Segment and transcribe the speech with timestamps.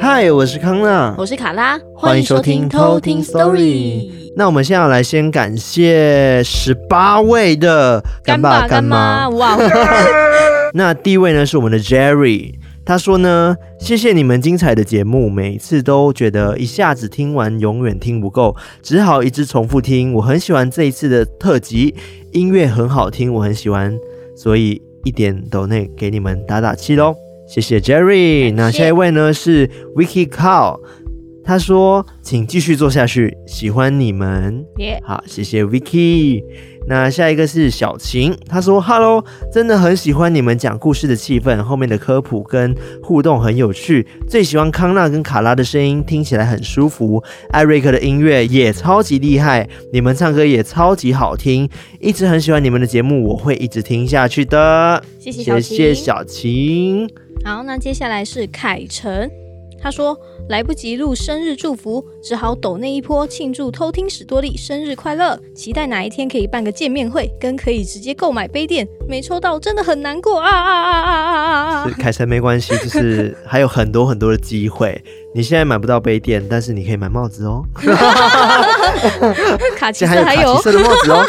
[0.00, 4.10] 嗨，我是康娜，我是卡拉，欢迎收听偷听 Story。
[4.36, 9.56] 那我们现在要来先感谢十八位的干爸干妈，哇！
[10.74, 12.54] 那第一位呢是我们的 Jerry，
[12.84, 20.12] 他说呢，谢谢你们精彩的节目，每次都觉得一下子听完永远听不够，只好一直重复听。
[20.14, 21.96] 我很喜欢这一次的特辑，
[22.32, 23.92] 音乐很好听，我很喜欢，
[24.36, 27.14] 所以一点抖内给你们打打气喽。
[27.46, 29.66] 谢谢 Jerry，那下一位呢是
[29.96, 30.78] Vicky Cow，
[31.42, 34.64] 他说请继续做下去，喜欢你们。
[35.02, 36.42] 好，谢谢 Vicky。
[36.88, 47.22] 那下一个是小晴，他说 Hello，真的很喜欢你们讲故事的气氛，后面的科普跟互动很有趣，最喜欢康纳跟卡拉的声音，听起来很舒服。
[47.50, 51.68] 艾瑞克的音乐也超级厉害，你们唱歌也超级好听，
[52.00, 55.02] 一直很喜欢你们的节目，我会一直听下去的。
[55.18, 55.76] 谢谢小晴。
[55.76, 57.10] 谢谢小晴。
[57.44, 59.30] 好，那接下来是凯晨，
[59.88, 60.14] 他说
[60.50, 71.48] 来不及录生日祝福，只好抖那一波庆祝偷听史多利生日快乐，期待哪一天可以办个见面会，跟可以直接购买杯垫，没抽到真的很难过啊啊啊啊啊啊
[71.84, 71.90] 啊！
[71.98, 75.02] 凯晨没关系，就是还有很多很多的机会，
[75.34, 77.64] 你现在买不到杯垫，但是你可以买帽子哦，
[79.74, 81.24] 卡其色还有卡其色的帽子哦。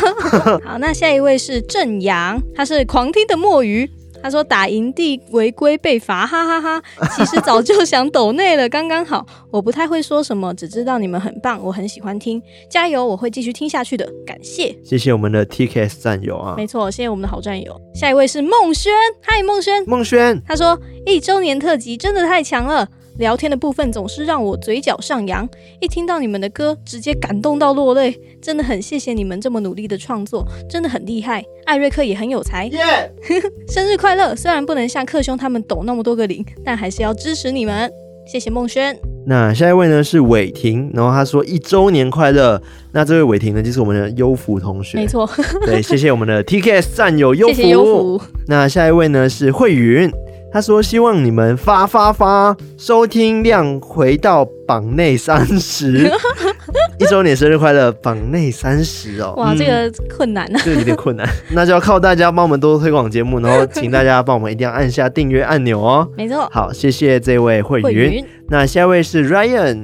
[0.67, 3.89] 好，那下一位是郑阳，他是狂听的墨鱼。
[4.21, 7.07] 他说打营地违规被罚，哈哈哈，哈！
[7.15, 9.25] 其实早就想抖内了，刚刚好。
[9.51, 13.05] 我不太会说什么，只知道你们很棒，我很喜欢听，加油！
[13.05, 14.75] 我会继续听下去的，感谢。
[14.83, 17.79] 谢谢我们的 TKS 战友啊，没错，谢谢我们的好战友。
[17.93, 22.87] 下一位是孟轩，嗨，孟轩，孟轩，他说一周年特辑真的太强了。
[23.19, 25.47] 聊天的部分总是让我嘴角上扬，
[25.81, 31.43] 一听到你们的歌，直接感动到落泪，真的很谢谢你们这么努力的创作，真的很厉害。
[31.65, 33.09] 艾瑞克也很有才，Yeah!
[33.69, 34.33] 生日快乐！
[34.35, 37.91] 虽然不能像克兄他们抖那么多个零，但还是要支持你们。
[38.25, 38.97] 谢谢孟轩。
[39.25, 42.61] 那下一位呢是伟霆，然后他说一周年快乐。
[42.93, 45.29] 那这位伟霆呢就是我们的优福同学，没错。
[45.65, 47.53] 对，谢谢我们的 TKS 战友优福。
[47.53, 48.21] 谢谢优福。
[48.47, 50.09] 那下一位呢是慧云。
[50.51, 56.11] 他说：“希望你们发发发，收听量回到榜内三十，
[56.99, 59.35] 一周年生日快乐，榜内三十哦！
[59.37, 66.09] 哇，这个困难啊，这个有点困难， 那就要靠大家帮我们多推广节目，然后请大家帮我们一定要按下订阅按钮哦。
[66.17, 68.25] 没错，好，谢谢这位慧云。
[68.47, 69.83] 那下一位是 Ryan，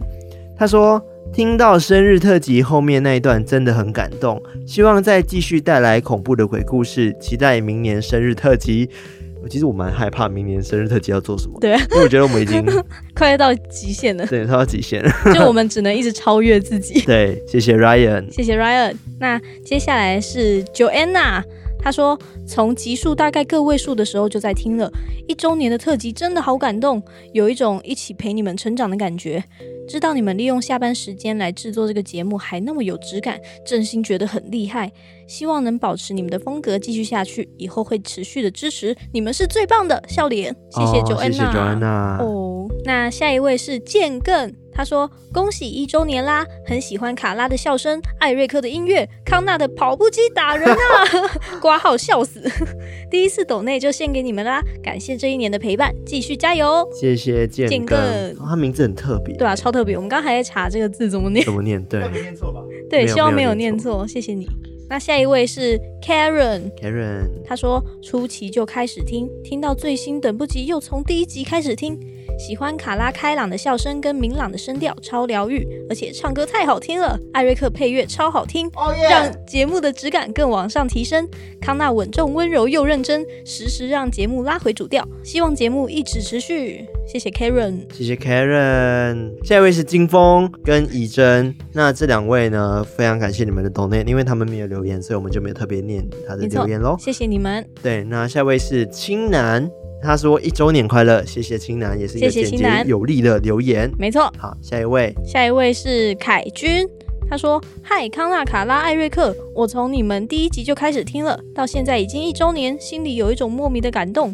[0.57, 0.99] 他说
[1.31, 8.89] 听到生日特辑后面那一段真的很感动，希望再继续带来恐怖的鬼故事，期待明年生日特辑。”
[9.49, 12.63] 其实我蛮害怕明年生日特辑要做什么，对，因为我觉得我们已经
[13.15, 17.01] 快要到极限了，对，快到极限了，就我们只能一直超越自己。
[17.05, 18.95] 对，谢谢 Ryan，谢谢 Ryan。
[19.19, 21.43] 那接下来是 Joanna，
[21.85, 24.91] 她说从集数大概个位数的时候就在听了，
[25.27, 26.99] 一周年的特辑真的好感动，
[27.31, 29.43] 有一种一起陪你们成长的感觉。
[29.87, 34.91] 知道你们利用下班时间来制作这个节目还那么有质感，真心觉得很厉害。
[35.27, 40.55] 希望能保持你们的风格继续下去，以后会持续的支持你们，是最棒的笑脸。
[40.71, 42.17] 谢谢 Joanna，谢谢 Joanna。
[42.17, 44.51] 哦，那下一位是建更。
[44.75, 46.45] 他说：“恭喜一周年啦！
[46.67, 50.77] 很喜欢卡拉的笑声，艾瑞克的音乐，康纳的跑步机打人啊，
[51.61, 52.43] 挂号笑死！
[53.09, 56.85] 第一次抖内就献给你们啦，感谢这一年的陪伴，继续加油！
[56.93, 57.95] 谢谢建哥，
[58.37, 59.95] 哦，他名字很特别，对啊，超特别。
[59.95, 61.81] 我们刚还在查这个字怎么念，怎么念？
[61.87, 62.59] 对，没念错吧？
[62.89, 64.45] 对，希望没有念错，谢谢你。
[64.89, 71.97] 那下一位是 Karen，Karen，他说初期就开始听，听到最新等不及，又从第一集开始听。”
[72.37, 77.17] 喜欢卡拉开朗的笑声跟明朗的声调，超疗愈，而且唱歌太好听了。
[77.33, 78.93] 艾瑞克配乐超好听，oh.
[79.09, 81.27] 让节目的质感更往上提升。
[81.61, 85.07] 康纳稳重温柔又认真，时时让节目拉回主调。
[85.23, 86.85] 希望节目一直持续。
[87.07, 89.31] 谢谢 Karen，谢谢 Karen。
[89.43, 96.95] 下一位是金峰跟怡真，那这两位呢，非常感谢你们的 donate，因为他们没有留言，所以我们就没有特别念他的留言喽。
[96.99, 97.65] 谢谢你们。
[97.81, 99.69] 对，那下一位是青南。
[100.01, 103.91] 他说：“一周年快乐，谢谢青南，也是一个简洁有力的留言。
[103.97, 106.87] 没错，好，下一位，下一位是凯君。
[107.27, 114.33] 他说：嗨，康纳、卡拉、艾瑞克，我从你们第一集就开始听了，到现在已经一周年，心里有一种莫名的感动。”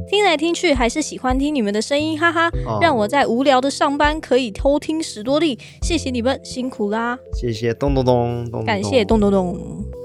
[0.11, 9.55] 听来听去还是喜欢听你们的声音，哈哈，哦、让我在无聊的上班可以偷听史多利，谢谢你们辛苦啦，谢谢咚咚咚咚，感谢咚咚咚。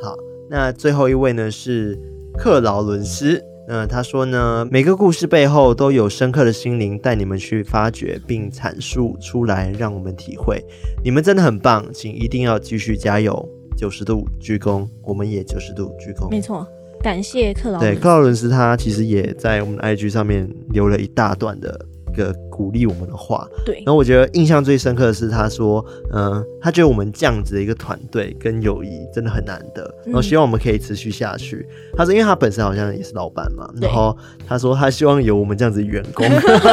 [0.01, 0.15] 好，
[0.49, 1.99] 那最后一位呢是
[2.39, 3.43] 克劳伦斯。
[3.69, 10.65] 嗯、呃，他说呢，每个故事背后都有深刻的心灵带你们去发掘并阐述出来，让我们体会。
[11.03, 13.45] 你们真的很棒，请一定要继续加油！
[13.77, 16.31] 九十度鞠躬，我们也九十度鞠躬。
[16.31, 16.65] 没错，
[17.03, 17.79] 感谢克劳。
[17.79, 21.69] 对，克劳伦斯他其实也在我们的 IG 上面留了一大段的
[22.13, 22.17] 一。
[22.17, 23.75] 个鼓励我们的话，对。
[23.85, 31.67] 然后我觉得印象最深刻的是，他说，嗯、呃，他觉得我们这样子的一个团队跟友谊真的很难得，然后希望我们可以持续下去。
[31.69, 34.17] 嗯、他说，因为他本身好像也是老板嘛，然后
[34.49, 36.27] 他说他希望有我们这样子员工。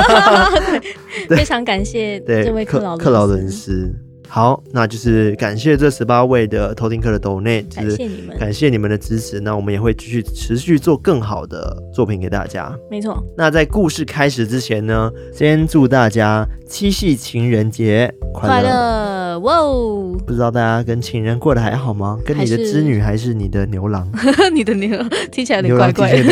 [1.28, 3.94] 对，非常感谢这位克劳克劳伦斯。
[4.34, 9.40] 好，那就是感谢这十八位的偷听客的抖内，感谢你们，感谢你们的支持。
[9.40, 12.76] 那我们也会继续持续做更好的作品给大家。
[12.90, 13.24] 没错。
[13.38, 19.14] 那在故事开始之前呢，先祝大家七夕情人节快乐。
[19.42, 20.16] 哇哦！
[20.26, 22.18] 不知道大家跟情人过得还好吗？
[22.26, 24.08] 跟你的织女还是你的牛郎？
[24.54, 26.24] 你的牛郎听起来有点怪怪的。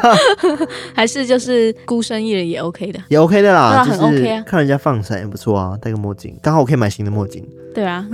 [0.94, 4.42] 还是就是孤身一人也 OK 的，也 OK 的啦，很 OK 啊。
[4.46, 7.46] 看人家放闪也不错啊，戴个墨镜，刚好我可以买新的墨镜。
[7.74, 8.08] 对啊，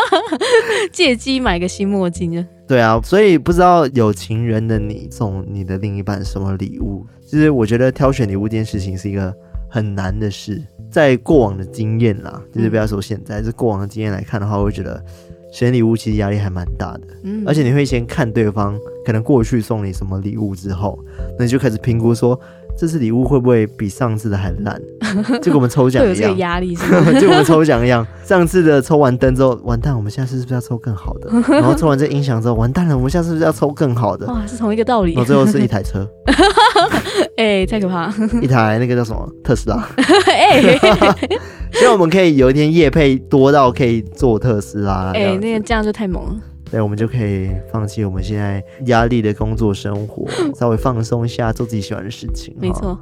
[0.92, 2.46] 借机买个新墨镜啊。
[2.68, 7.04] 对啊，所以不知道有情人的你送你的另一半什么礼物？
[7.26, 9.34] 其实我觉得挑选礼物这件事情是一个
[9.68, 10.62] 很难的事。
[10.90, 15.00] 在过往的经验啦，就是不要说现在，是过往的经验来看的话，我会觉得
[15.52, 17.02] 选礼物其实压力还蛮大的。
[17.22, 20.98] 嗯，而且你会先看对方可能过去送你什么礼物之后，
[21.38, 22.38] 那你就开始评估说，
[22.78, 24.80] 这次礼物会不会比上次的还烂？
[25.42, 28.06] 就跟我们抽奖一样，压力是 就跟我们抽奖一样。
[28.24, 31.30] 上次的抽完灯之后，完蛋，我们下次是不是要抽更好的？
[31.54, 34.26] 然后抽完这音响之后，完蛋了，我们下次是不是要抽更好的？
[34.26, 35.14] 哇，是同一个道理。
[35.14, 36.08] 然后最后是一台车。
[37.36, 38.12] 哎、欸，太可怕！
[38.40, 39.88] 一台那个叫什么特斯拉？
[40.26, 40.78] 哎、欸，
[41.72, 45.10] 希望我们可以有一天夜配多到可以做特斯拉。
[45.14, 46.36] 哎、欸，那个这样就太猛了。
[46.70, 50.24] 对，我们就可以放弃我们现在压力的工作生活，
[50.56, 52.54] 稍微放松一下，做自己喜欢的事情。
[52.60, 52.98] 没错。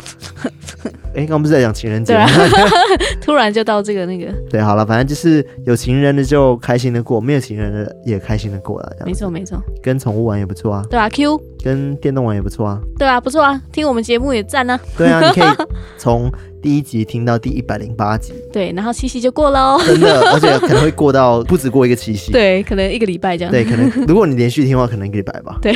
[1.14, 2.26] 哎，刚刚不是在讲情人节吗？
[3.20, 4.32] 突然就到这个那个。
[4.48, 8.96] 对，好了，反正就是有情人的就开心的过，没有情人的也开心的过了。
[9.04, 9.60] 没错，没错。
[9.82, 10.84] 跟宠物玩也不错啊。
[10.88, 11.40] 对啊，Q。
[11.62, 12.80] 跟电动玩也不错啊。
[12.98, 14.78] 对啊，不错啊，听我们节目也赞啊。
[14.96, 15.66] 对啊，你可以
[15.96, 16.30] 从。
[16.60, 25.72] 第一集听到第一百零八集，对，然后七夕就过喽哦，真的，而且可能会过到不止过一个七夕，对，可能一个礼拜这样，对，可能如果你连续听的话，可能一个礼拜吧，对。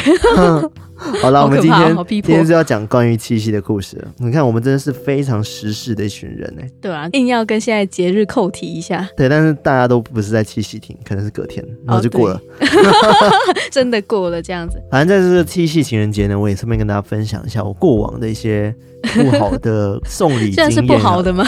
[1.20, 3.96] 好了，我们今天今天是要讲关于七夕的故事。
[4.18, 6.62] 你看，我们真的是非常时事的一群人呢。
[6.80, 9.08] 对啊，硬要跟现在节日扣题一下。
[9.16, 12.40] 对，但是大家都不是在七夕听，可能是隔天，然后就过了，
[13.70, 14.80] 真的过了这样子。
[14.90, 18.74] 反正在这个七夕情人节呢，我也顺便跟大家分享一下我过往的一些。
[19.14, 21.44] 不好的送礼经验， 这是不好的吗？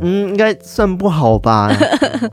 [0.00, 1.70] 嗯，应该算不好吧，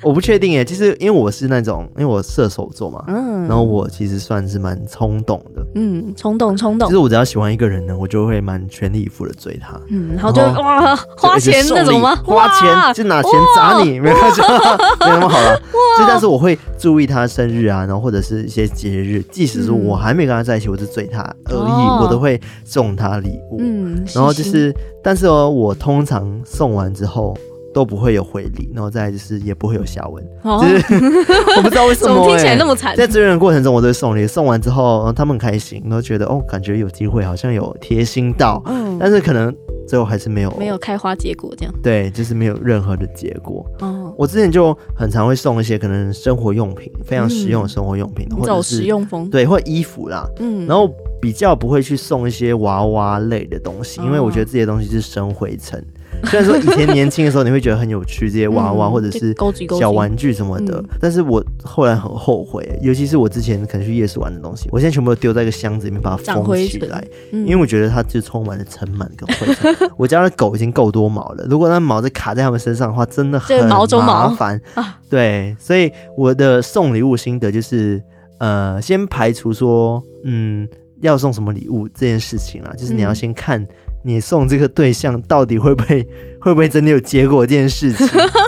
[0.01, 0.63] 我不确定耶。
[0.63, 6.87] 其实因为我是那种，因为我射手座嘛，嗯，然后我其实算是蛮冲动的，嗯，冲动冲动。
[6.87, 12.15] 其实我只要喜欢一个人呢，我就会蛮全力以赴的追他，嗯，然后就哇花钱那种吗？
[12.23, 15.57] 花钱就拿钱砸你，没关系，没那么好了。
[15.97, 24.73] 就 但是我会注意他生日啊，然后或者是一些节日，即使是我还没跟他在一起，我就追他而已，我都会送他礼物，嗯，然后就是。
[25.03, 27.35] 但是哦，我通常送完之后
[27.73, 30.95] 都不会有回礼，然后再就是也不会有下文，哦、就是
[31.57, 32.95] 我不知道为什么、欸，听起来那么惨。
[32.95, 39.53] 在追人的过程中，我都会送礼，送完之后他们很开心，然后觉得哦，感觉有机会，好像有贴心到，嗯，但是可能
[39.87, 41.73] 最后还是没有，没有开花结果这样。
[41.81, 43.65] 对，就是没有任何的结果。
[43.79, 50.93] 哦，我之前就很常会送一些可能生活用品，非常实用的生活用品，嗯、或者是实用风，对，或者衣服啦，嗯，然后。
[51.21, 55.79] 比较不会去送一些娃娃类的东西，因为我觉得这些东西是生灰尘。
[56.25, 59.35] 虽然说以前年轻的时候你会觉得很有趣，这些娃娃或者是
[59.79, 69.75] 小玩具什么的，但是我后来很后悔，尤其是我之前可能去夜市玩的东西，我现在全部都丢在一个箱子里面，把它封起来，因为我觉得它就充满了尘螨跟灰尘。
[69.97, 73.67] 我家的狗已经够多毛了，如果那毛再卡在它们身上的话，真的很
[73.99, 74.61] 麻烦。
[75.09, 78.01] 对，所以我的送礼物心得就是，
[78.39, 80.67] 呃，先排除说，嗯。
[81.01, 83.67] 要送什么礼物这件事情啊，就是你要先看
[84.03, 86.07] 你送这个对象到底会不会、嗯、
[86.41, 88.07] 会不会真的有结果这件事情，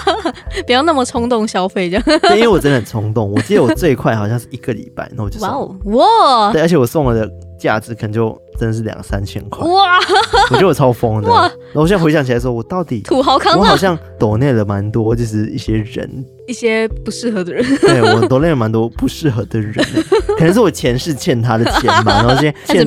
[0.65, 2.03] 不要那么冲动消费这样。
[2.21, 5.49] 对，因为我真的很冲动，我记得我最快好像是一个礼拜，那我就送。
[5.49, 6.51] 哇哦哇！
[6.51, 9.97] 对，而且我送了的价值可能就真的是两三千块哇！
[10.49, 11.29] 我觉得我超疯的。
[11.29, 11.41] 哇！
[11.41, 16.25] 然后我现在回想起来说，我到底土豪康，我好像抖内了蛮多，就是一些人。
[16.45, 19.73] 一些不适合的人，对，我都认了蛮多不适合的人，
[20.37, 22.79] 可能是我前世欠他的钱吧，然后现在趁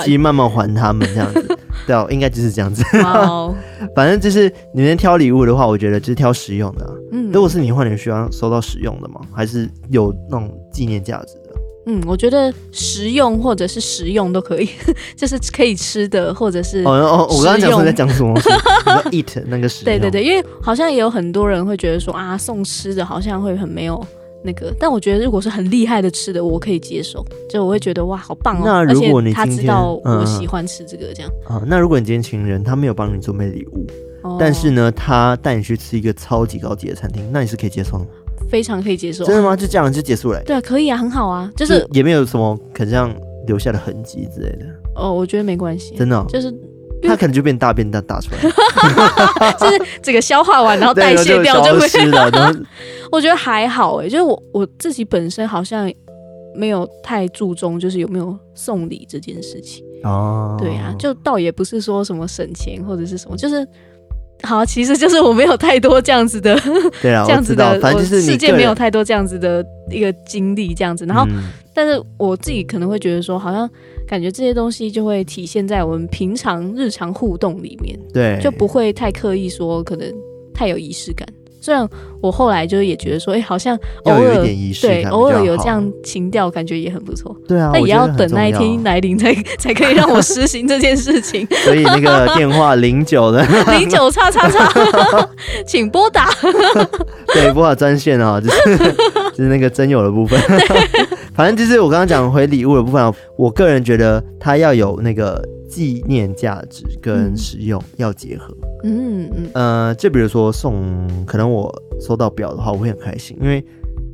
[0.00, 1.53] 机慢慢还他们这样子。
[1.86, 2.82] 对啊，应该就是这样子。
[2.98, 3.54] 哦，
[3.94, 6.90] 反正就是你们挑礼物的话，我觉得就是挑实用的、啊。
[7.12, 9.20] 嗯，如果是你的话，你需要收到实用的吗？
[9.32, 11.54] 还是有那种纪念价值的？
[11.86, 14.68] 嗯，我觉得实用或者是实用都可以，
[15.14, 18.34] 就是可以吃的，或者是哦哦，我刚刚讲是在讲什么？
[19.12, 19.84] eat 那个实用。
[19.84, 24.02] 对对对，因为好像也有很多人会觉得说啊，送吃的好像会很没有。
[24.44, 28.62] 那个，但我觉得如果是很厉害的吃的，我可以接受，就我会觉得哇，好棒哦！
[28.64, 33.86] 那如果你他知道我喜欢吃这个，这样啊、嗯，那如果你今天情人他没有帮你准备礼物，
[34.22, 38.06] 哦、但是呢，他带你去吃一个超级高级的餐厅，那你是可以接受的吗？
[38.50, 39.24] 非常可以接受。
[39.24, 39.56] 真的吗？
[39.56, 40.42] 就这样就结束了？
[40.44, 43.14] 对啊，可以啊，很好啊，就是就也没有什么可能这样
[43.46, 44.66] 留下的痕迹之类的。
[44.94, 46.54] 哦，我觉得没关系，真的、哦，就是。
[47.06, 48.40] 它可能就变大便大大出来，
[49.58, 51.86] 就是这个消化完然后代谢掉就会。
[53.12, 55.90] 我觉得还好哎，就是我我自己本身好像
[56.56, 60.56] 没有太注重，就是有没有送礼这件事情哦。
[60.58, 63.66] 对啊，就倒也不是说什么省钱或者是什么，就是
[64.42, 66.58] 好，其实就是我没有太多这样子的，
[67.00, 71.04] 对啊， 这样子的，反正就是世界没有太多这样子的一个经历这样子。
[71.06, 73.70] 然后，嗯、但是我自己可能会觉得说，好像。
[74.06, 80.12] 感觉这些东西就会体现在我们平常日常互动里面，对，就不会太刻意说，可能
[80.52, 81.26] 太有仪式感。
[81.60, 81.88] 虽然
[82.20, 87.34] 我后来就是也觉得说，哎、欸，好像偶尔有一点仪式感，对，偶尔有这样情调，感觉也很不错。
[87.48, 91.48] 对啊，但也要等那一天来临才 才可以让我实行这件事情。
[91.64, 93.42] 所以那个电话零九的
[93.78, 95.30] 零九叉叉叉，
[95.66, 96.28] 请拨打。
[97.32, 98.76] 对，拨打专线啊、喔，就是
[99.30, 100.38] 就是那个真有的部分。
[101.34, 108.56] 反正就是我刚刚讲回礼物的部分，我个人觉得它要有那个纪念价值跟实用要结合。
[108.84, 110.86] 嗯嗯呃，就比如说送，
[111.26, 113.64] 可能我收到表的话，我会很开心，因为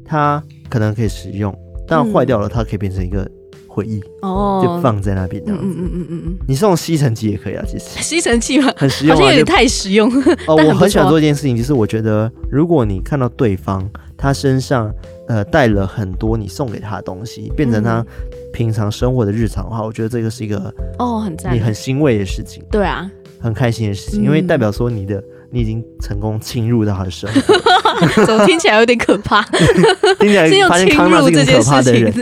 [0.05, 1.55] 它可能可以实用，
[1.87, 3.29] 但坏掉了，它可以变成一个
[3.67, 5.43] 回忆哦，就放在那边。
[5.47, 6.39] 嗯嗯嗯嗯嗯嗯。
[6.49, 10.09] 你送吸尘器也可以啊，其实吸尘器嘛，很实用，好像有点太实用。
[10.47, 13.87] 哦，我很喜欢做一件事情，就是我觉得如果你看到对方
[14.21, 14.93] 他身上。
[15.29, 18.05] 呃，带了很多你送给他的东西，变成他
[18.53, 22.61] 平常生活的日常的话，嗯、我觉得这个是一个哦，很赞，你很欣慰的事情。
[22.69, 23.09] 对啊，
[23.41, 25.23] 很开心的事情，嗯、因为代表说你的
[25.53, 27.41] 你已经成功侵入到他的生活。
[28.27, 29.41] 怎么听起来有点可怕？
[30.19, 32.13] 听起来发现康纳是一个可怕的人。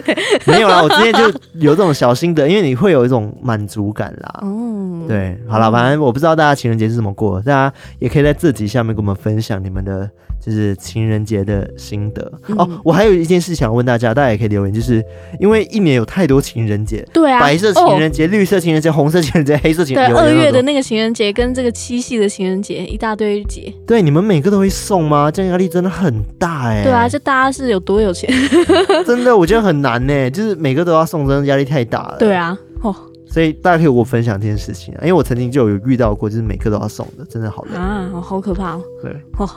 [0.44, 1.22] 没有啦，我今天就
[1.54, 4.40] 有这种小心得，因为你会有一种满足感啦。
[4.42, 10.10] 哦，对，好了，反正我不知道大家情人节是怎么过的，大家也可以在自己下面跟我们分享你们的。
[10.40, 15.04] 就是情人节的心得、嗯、哦，我还有一件事想问大家，大家也可以留言，就是
[15.40, 25.30] 因为一年有太多情人节，对啊，白色情人节、哦、绿色情人节、红色情人节、黑色情人节，对，二月的那个情人节跟这个七夕的情人节一大堆节，对，你们每个都会送吗？
[25.30, 26.82] 这样压力真的很大哎。
[26.82, 28.32] 对啊，这大家是有多有钱？
[29.04, 32.16] 真的，我觉得很难呢，就是每个都要送，真的压力太大了。
[32.18, 32.94] 对啊，哦，
[33.26, 38.82] 所以大家可以跟我分享这件事情啊，因为我曾经就有遇到过，就是每个都要送的，真的好累啊，好可怕哦。
[39.02, 39.48] 对，哦。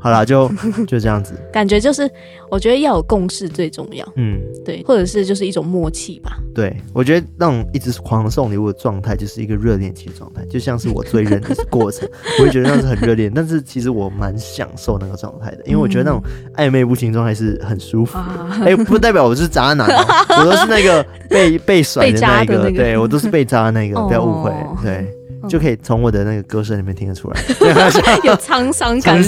[0.00, 0.50] 好啦，就
[0.88, 1.34] 就这样子。
[1.52, 2.10] 感觉就是，
[2.50, 4.06] 我觉得要有共识最重要。
[4.16, 6.38] 嗯，对，或者是就是一种默契吧。
[6.54, 12.08] 对，我觉得那种一直狂送礼物的状态，就是一个热恋期的状态，就像是我追人的过程，
[12.40, 13.30] 我会觉得那是很热恋。
[13.34, 16.22] 但是其实我蛮享受那个状态的，因为我觉得那种
[16.56, 18.16] 暧昧不清状态是很舒服。
[18.16, 18.24] 哎、
[18.62, 20.04] 嗯欸，不代表我是渣男、喔，
[20.40, 24.50] 我都是那个被被甩的那个，那个、对我都是被渣的那个， 不要误会。
[24.82, 25.06] 对。
[25.48, 27.40] 就可以从我的那个歌声里面听得出来，
[28.24, 29.22] 有 沧桑感。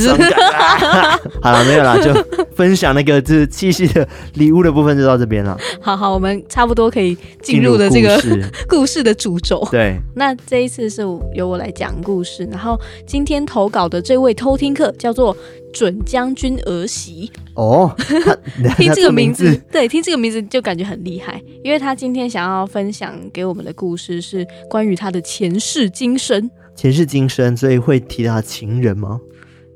[1.40, 2.12] 好了，没有啦，就
[2.54, 5.56] 分享那个就是七夕的礼物的部分就到这边了。
[5.80, 9.66] 好好，我们差不多可以进入的这个故事，故事的主轴。
[9.70, 11.02] 对，那这一次是
[11.34, 15.36] 由我来讲故事，然后今天投稿的这位偷听客叫做。
[15.72, 17.94] 准将军儿媳哦，
[18.76, 26.50] 听这个名字，对，听这个名字就感觉很厉害，因为他今天想要分享给我们的故事是关于他的前世今生。
[26.74, 29.20] 前世今生，所以会提到情人吗？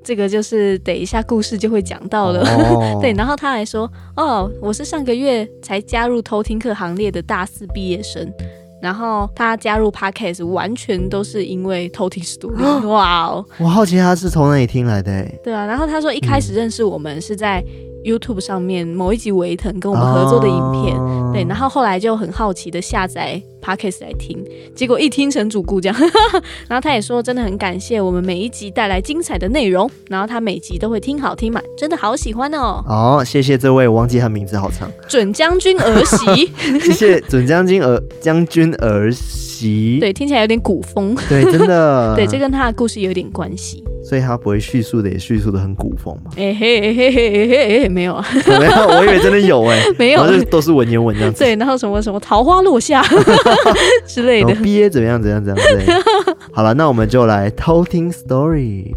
[0.03, 2.41] 这个就是等一下故事就会讲到了。
[2.41, 8.33] 哦、 对，然后他还说：“哦，我是上个月才加入偷听课行列的大四毕业生。”
[8.81, 13.45] 然后他加入 Podcast 完全都是因为偷听 Story，哇哦！
[13.59, 15.39] 我好奇他是从哪里听来的哎。
[15.43, 17.65] 对啊，然后他说一开始认识我们是在
[18.07, 23.43] YouTube 上面某一集维腾跟我们合作的影片，哦、对，然后后来就很好奇的下载。
[23.67, 24.39] Podcast 来听，
[24.77, 25.97] 结果一听成主顾这样，
[26.71, 32.81] 然后他也说真的很感谢我们每一集带来精彩的内容，然后他每集都会听好听满，真的好喜欢哦。
[32.87, 34.89] 哦，谢谢这位，我忘记他名字好长。
[35.09, 36.47] 准将军儿媳，
[36.79, 39.99] 谢谢准将军儿将军儿媳。
[39.99, 41.17] 对，听起来有点古风。
[41.29, 42.15] 对，真的。
[42.15, 43.83] 对，这跟他的故事有点关系。
[44.09, 46.31] 所以他不会叙述的也叙述的很古风嘛？
[46.37, 48.25] 哎嘿嘿嘿嘿嘿嘿，没有啊，
[48.61, 51.43] 没有， 我以为真的有哎， 没有，就都是文言文这样子。
[51.43, 53.03] 对，然后什么什么桃花落下
[54.07, 55.95] 之类的，毕业怎么样怎样怎样之类的。
[56.53, 58.95] 好了，那我们就来偷听 story。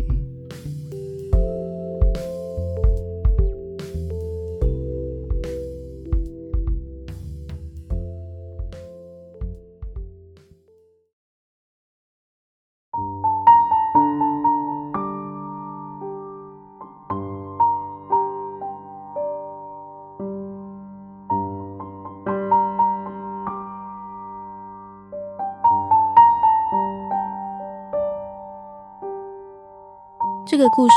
[30.71, 30.93] 故事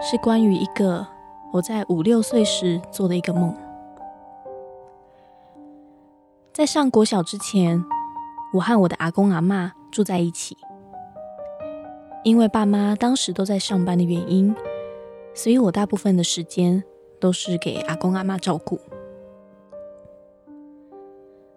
[0.00, 1.06] 是关于一个
[1.52, 3.54] 我在五六岁时做的一个梦。
[6.52, 7.84] 在上国小之前，
[8.52, 10.56] 我和我的阿公阿嬷住在一起。
[12.22, 14.54] 因为爸妈当时都在上班的原因，
[15.34, 16.82] 所以我大部分的时间
[17.20, 18.78] 都是给阿公阿嬷照顾。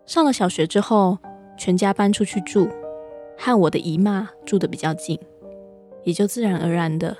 [0.05, 1.19] 上了小学之后，
[1.57, 2.67] 全家搬出去住，
[3.37, 5.19] 和我的姨妈住的比较近。
[6.03, 7.15] 也就自然而然的，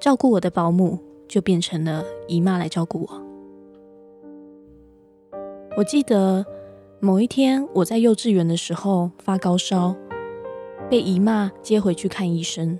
[0.00, 0.98] 照顾我的保姆
[1.28, 3.22] 就变成了姨妈来照顾我。
[5.76, 6.44] 我记得
[7.00, 9.94] 某一天我在幼稚园的时候发高烧，
[10.88, 12.78] 被姨妈接回去看医生，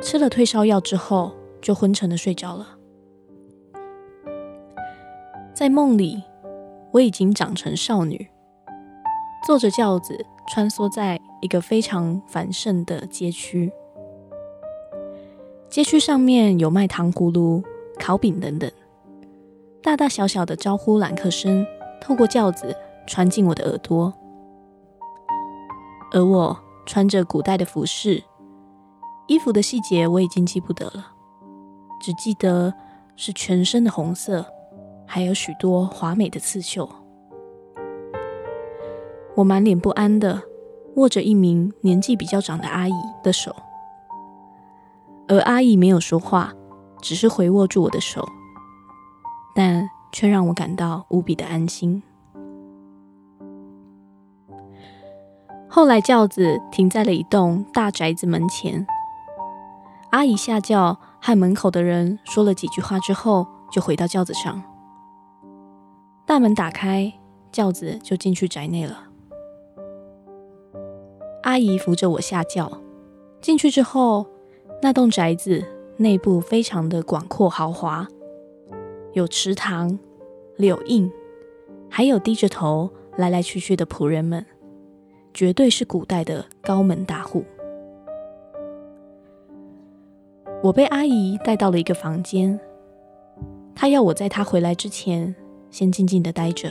[0.00, 2.78] 吃了退烧药之后就昏沉的睡着了。
[5.52, 6.22] 在梦里，
[6.92, 8.28] 我已经长成少女，
[9.46, 13.72] 坐着轿子穿梭在一个非常繁盛的街区。
[15.74, 17.60] 街区上面有卖糖葫芦、
[17.98, 18.70] 烤饼等等，
[19.82, 21.66] 大大小小的招呼揽客声
[22.00, 22.76] 透过轿子
[23.08, 24.14] 传进我的耳朵，
[26.12, 28.22] 而我穿着古代的服饰，
[29.26, 31.08] 衣服的细节我已经记不得了，
[32.00, 32.72] 只记得
[33.16, 34.46] 是全身的红色，
[35.04, 36.88] 还有许多华美的刺绣。
[39.34, 40.40] 我满脸不安的
[40.94, 43.52] 握着一名年纪比较长的阿姨的手。
[45.26, 46.52] 而阿姨没有说话，
[47.00, 48.22] 只是回握住我的手，
[49.54, 52.02] 但却让我感到无比的安心。
[55.66, 58.86] 后来轿子停在了一栋大宅子门前，
[60.10, 64.62] 阿姨下轿和门口的人说了几句话之后，就回到轿子上。
[66.26, 67.12] 大门打开，
[67.50, 69.04] 轿子就进去宅内了。
[71.42, 72.70] 阿姨扶着我下轿，
[73.40, 74.26] 进去之后。
[74.84, 75.64] 那栋宅子
[75.96, 78.06] 内部非常的广阔豪华，
[79.14, 79.98] 有池塘、
[80.58, 81.10] 柳荫，
[81.88, 84.44] 还有低着头来来去去的仆人们，
[85.32, 87.46] 绝对是古代的高门大户。
[90.62, 92.60] 我被阿姨带到了一个房间，
[93.74, 95.34] 她要我在她回来之前
[95.70, 96.70] 先静静的待着，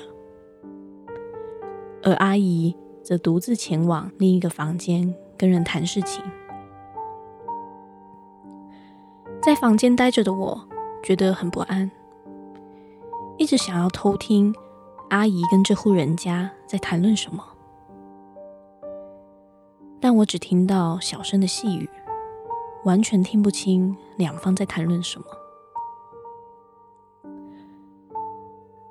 [2.04, 6.24] 而阿姨则独自前往另一个房间跟人谈事情。
[9.46, 10.58] 在房间待着的我，
[11.04, 11.92] 觉得很不安，
[13.38, 14.56] 一直想要偷听
[15.10, 17.44] 阿姨跟这户人家在谈论什么，
[20.00, 21.90] 但我只听到小声的细语，
[22.86, 25.28] 完全听不清两方在谈论什么。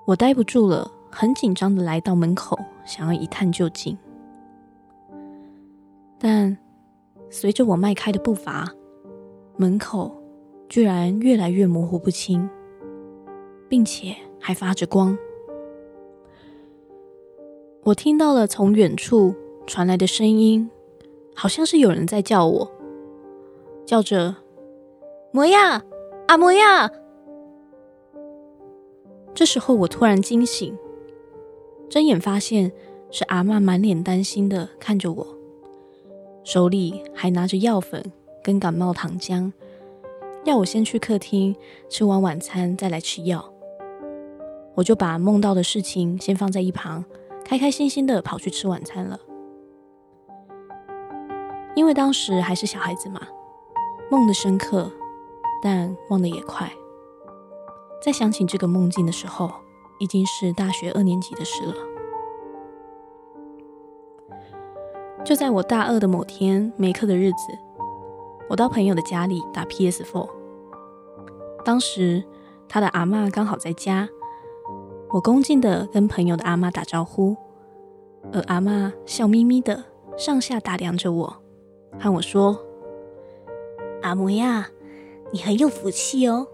[0.05, 3.97] 我待不住了，很紧张的来到门口，想要一探究竟，
[6.19, 6.55] 但
[7.31, 8.71] 随着我迈开的步伐，
[9.57, 10.22] 门口。
[10.73, 12.49] 居然越来越模糊不清，
[13.69, 15.19] 并且还发着光。
[17.83, 19.35] 我听到了从远处
[19.67, 20.71] 传来的声音，
[21.35, 22.73] 好像是有人在叫我，
[23.85, 24.35] 叫着
[25.31, 25.85] “摩亚，
[26.29, 26.91] 阿摩亚”。
[29.35, 30.75] 这时候我突然惊醒，
[31.91, 32.73] 睁眼发现
[33.11, 35.27] 是阿嬷满脸担心的看着我，
[36.45, 38.03] 手里还拿着药粉
[38.43, 39.53] 跟感冒糖浆。
[40.45, 41.55] 要我先去客厅
[41.89, 43.53] 吃完晚餐再来吃药，
[44.75, 47.05] 我就把梦到的事情先放在一旁，
[47.45, 49.21] 开开心心的跑去吃晚餐了。
[51.77, 53.21] 因为当时还是小孩子嘛，
[54.11, 54.91] 梦的深刻，
[55.63, 56.71] 但忘得也快。
[58.05, 59.49] 在想起这个梦境的时候，
[60.01, 61.75] 已经是大学二年级的事了。
[65.25, 67.57] 就在我大二的某天没课的日子。
[68.53, 70.29] 我到朋友的家里打 PS4，
[71.65, 72.23] 当时
[72.69, 74.07] 他的阿嬷刚好在家，
[75.09, 77.35] 我恭敬的跟朋友的阿嬷打招呼，
[78.31, 79.83] 而阿嬷笑眯眯的
[80.19, 81.37] 上下打量着我，
[81.99, 82.63] 和我说
[84.05, 84.69] ：“阿摩呀，
[85.31, 86.47] 你很有福气哦。”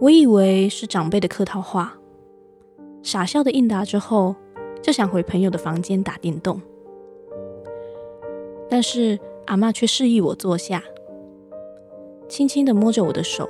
[0.00, 1.94] 我以为是长辈的客套话，
[3.02, 4.36] 傻笑的应答之后，
[4.82, 6.60] 就想回朋友的房间打电动。
[8.68, 10.82] 但是阿嬷却示意我坐下，
[12.28, 13.48] 轻轻地摸着我的手，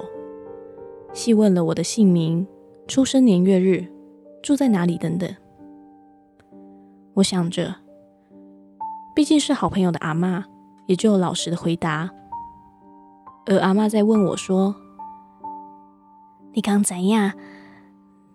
[1.13, 2.47] 细问了我的姓名、
[2.87, 3.87] 出生年月日、
[4.43, 5.29] 住在哪里等等。
[7.15, 7.75] 我想着，
[9.15, 10.45] 毕竟是好朋友的阿嬷，
[10.87, 12.11] 也就老实的回答。
[13.47, 14.77] 而阿嬷在问我说
[16.55, 17.33] ：“你刚怎样？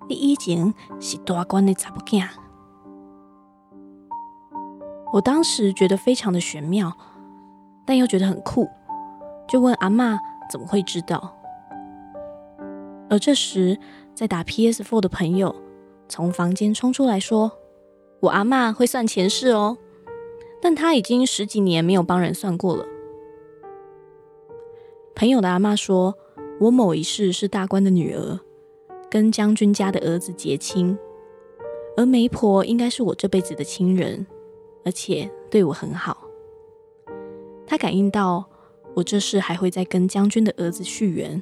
[0.10, 2.28] 你以前是大官的查某囝？”
[5.14, 6.92] 我当时觉得非常的玄妙，
[7.86, 8.68] 但又觉得很酷，
[9.48, 10.18] 就问阿嬷
[10.50, 11.38] 怎么会知道。
[13.12, 13.78] 而这时，
[14.16, 15.56] 在打 PS4 的朋友
[16.10, 17.52] 从房间冲出来说
[18.22, 19.78] ：“我阿嬷会算前世哦，
[20.60, 22.84] 但她已经十几年没有帮人算过了。”
[25.14, 26.16] 朋友的阿嬷说
[26.60, 28.40] ：“我某一世是大官的女儿，
[29.12, 30.98] 跟将军家的儿子结亲，
[31.96, 34.26] 而媒婆应该是我这辈子的亲人。”
[34.86, 36.28] 而且对我很好，
[37.66, 38.46] 他感应到
[38.94, 41.42] 我这事还会再跟将军的儿子续缘，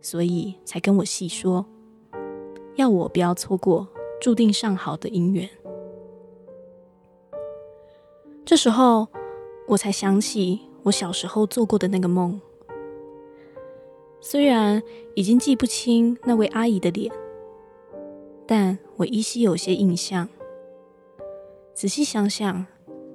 [0.00, 1.66] 所以才跟我细说，
[2.76, 3.86] 要我不要错过
[4.20, 5.48] 注定上好的姻缘。
[8.44, 9.06] 这时候，
[9.68, 12.40] 我才想起我小时候做过的那个梦，
[14.20, 14.82] 虽然
[15.14, 17.12] 已经记不清那位阿姨的脸，
[18.46, 20.28] 但我依稀有些印象。
[21.74, 22.66] 仔细想想，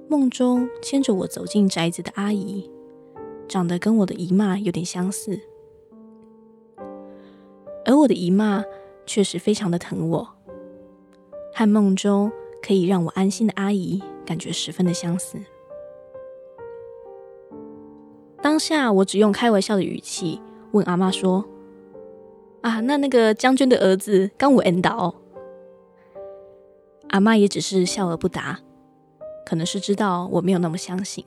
[0.08, 2.68] 梦中牵着我走进宅子的阿姨，
[3.48, 5.40] 长得跟我的姨妈有点相似，
[7.86, 8.64] 而我的姨妈
[9.06, 10.28] 确实非常的疼我，
[11.54, 15.38] 和梦中可以让我安心的阿姨感觉十分的相似。
[18.42, 20.40] 当下我只用开玩笑的语气
[20.72, 21.44] 问阿妈说
[22.60, 25.14] ：“啊，那那个将军的儿子刚我恩到。”
[27.10, 28.60] 阿妈也只是笑而不答，
[29.46, 31.24] 可能是知道我没有那么相信。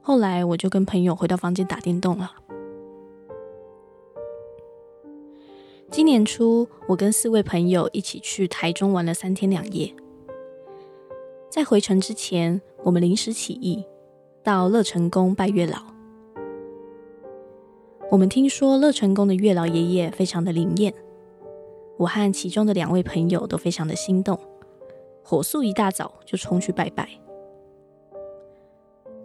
[0.00, 2.32] 后来我就跟朋友回到房间打电动了。
[5.90, 9.94] 今年初，我跟四位朋友一起去台中玩了三天两夜。
[11.50, 13.84] 在回程之前，我们临时起意
[14.42, 15.78] 到乐成宫拜月老。
[18.10, 20.92] 我们听说乐成宫的月老爷爷非常的灵验。
[21.96, 24.38] 我和其中的两位朋友都非常的心动，
[25.28, 27.06] 火速一大早就冲去拜拜。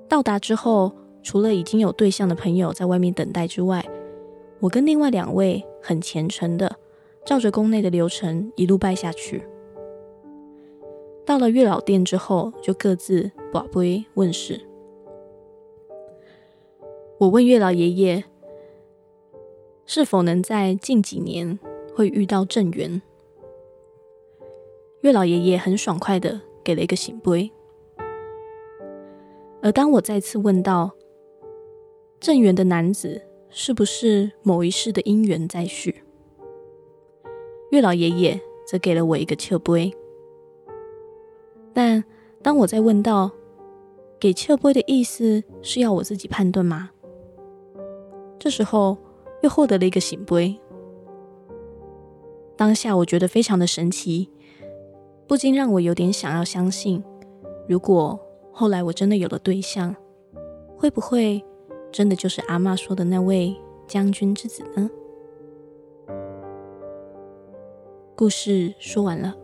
[0.10, 3.89] 到达之后，除了已经有对象的朋友在外面等待之外，
[4.60, 6.76] 我跟另外两位很虔诚的
[7.26, 9.48] 照着宫内的流程一路拜下去。
[11.26, 14.60] 到了月老殿之后，就各自跋杯问事。
[17.18, 18.26] 我问月老爷爷，
[19.86, 21.58] 是否能在近几年，
[21.96, 23.02] 会遇到正缘，
[25.04, 27.52] 月老爷爷很爽快的给了一个醒杯。
[29.62, 30.92] 而当我再次问到
[32.22, 36.02] 正缘的男子是不是某一世的姻缘再续，
[37.72, 39.94] 月老爷爷则给了我一个笑杯。
[41.74, 42.02] 但
[42.42, 43.30] 当我再问到
[44.18, 46.92] 给笑杯的意思是要我自己判断吗？
[48.39, 48.98] 这时候
[49.42, 50.58] 又获得了一个醒杯。
[52.56, 54.30] 当下我觉得非常的神奇，
[55.27, 57.03] 不禁让我有点想要相信，
[57.67, 58.19] 如果
[58.51, 59.95] 后来我真的有了对象，
[60.77, 61.43] 会不会
[61.91, 63.55] 真的就是阿嬷说的那位
[63.88, 64.89] 将军之子呢？
[68.15, 69.36] 故事说完了。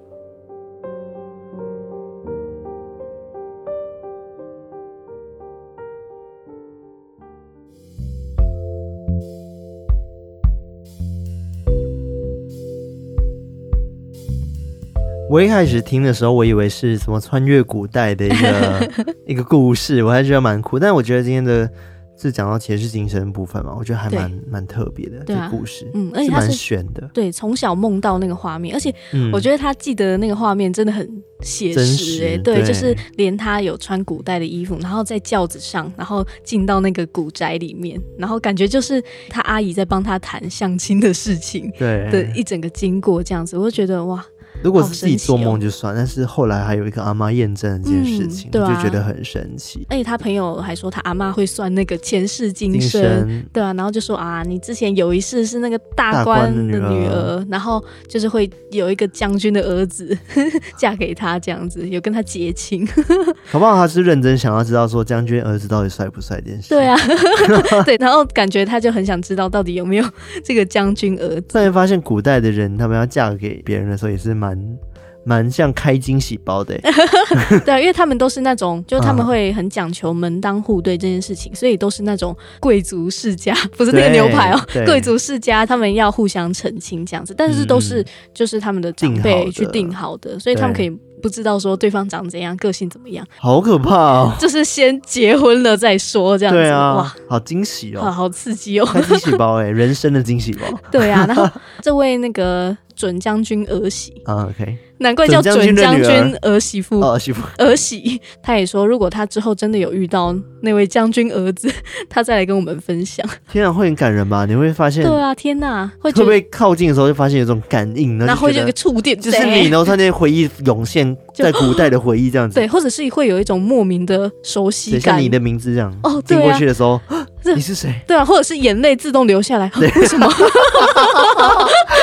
[15.29, 18.91] 我一开始听的时候，我以为是什么穿越古代的一个
[19.27, 20.79] 一个故事，我还觉得蛮酷。
[20.79, 21.69] 但我觉得今天的
[22.17, 25.19] 是讲到前世今生的部分嘛，我觉得还蛮蛮特别的。
[25.27, 27.07] 这个故事，嗯，而且蛮玄的。
[27.13, 28.91] 对，从小梦到那个画面，而且
[29.31, 31.07] 我觉得他记得那个画面真的很
[31.41, 32.37] 写实哎、欸。
[32.39, 44.25] 对，就是连他有穿古代的衣服，然后在轿子上，然后进到那个古宅里面，然后感觉就是他阿姨在帮他谈相亲的事情，对的一整个经过这样子，我就觉得哇。
[44.61, 49.85] 如果是自己做梦就算，哦，但是后来还有一个阿妈验证这件事情，嗯对啊，就觉得很神奇。
[49.89, 60.17] 而且他朋友还说他阿妈会算那个前世今生，今生对啊，然后就说啊，你之前有一世是那个大官的女儿，女儿然后就是会有一个将军的儿子
[60.77, 62.85] 嫁给他这样子，有跟他结亲。
[63.49, 63.75] 好不好？
[63.75, 66.69] 他是认真想要知道说将军儿子到底帅不帅这件事。
[66.69, 66.97] 对啊，
[67.85, 70.05] 对，然后感觉他就很想知道到底有没有
[70.43, 71.41] 这个将军儿子。
[71.47, 74.48] 突然发现古代的人他们要嫁给别人的时候也是蛮。
[74.49, 74.77] 蛮
[75.25, 76.75] 蛮像开惊喜包的。
[77.65, 90.91] 对，因为他们都是那种，就他们会很讲求门当户对这件事情，所以都是那种贵族世家，不是那个牛排哦，贵族世家他们要互相澄清这样子，但是都是就是他们的长辈去定好的，所以他们可以。
[91.21, 94.33] 不知道说对方长怎样，个性怎么样，好可怕哦！
[94.39, 96.59] 就是先结婚了再说，这样子。
[96.59, 100.61] 对啊，哇，好惊喜哦，好刺激哦，惊喜包哎， 人生的惊喜包。
[100.91, 101.47] 对啊，然后
[101.81, 104.77] 这位那个准将军儿媳 啊，OK。
[104.99, 108.21] 难怪叫准将军儿媳妇，儿媳妇儿媳。
[108.43, 111.71] 他也说，如果他之后真的有遇到那位将军儿子，
[112.09, 113.25] 他再来跟我们分享。
[113.51, 114.45] 天啊，会很感人吧？
[114.45, 118.25] 你会发现，对啊，天哪，会会不会靠近的时候就发现有种感应呢？
[118.25, 126.99] 然后会有一个触电，就是你，然后他那些回忆涌现在古代的回忆这样子， 对，或者是会有一种莫名的熟悉感，像你的名字这样哦，听过去的时候，
[127.43, 127.93] 你是谁？
[128.07, 130.27] 对啊，或者是眼泪自动流下来， 为什么？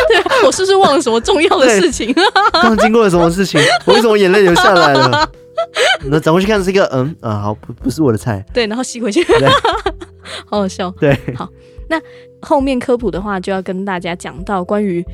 [0.08, 2.14] 对，我是不是忘了什么重要的事情？
[2.52, 3.60] 刚经过了什么事情？
[3.86, 5.28] 我为什么眼泪流下来了？
[6.08, 8.44] 那转过去看是一个嗯啊，好，不不是我的菜。
[8.52, 9.24] 对，然后吸回去，
[10.46, 10.90] 好好笑。
[11.00, 11.48] 对，好，
[11.88, 12.00] 那
[12.42, 15.04] 后面科普的话就要跟大家讲到关于